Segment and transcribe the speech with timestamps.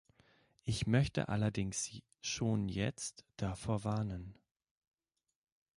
[0.63, 4.33] Ich möchte allerdings schon jetzt davor warnen.